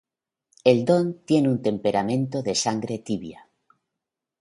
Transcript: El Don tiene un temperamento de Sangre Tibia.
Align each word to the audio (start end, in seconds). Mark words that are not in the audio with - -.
El 0.63 0.83
Don 0.83 1.19
tiene 1.27 1.47
un 1.49 1.61
temperamento 1.61 2.41
de 2.41 2.55
Sangre 2.55 2.97
Tibia. 2.97 3.47